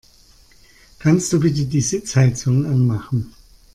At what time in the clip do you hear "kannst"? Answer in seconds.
0.97-1.31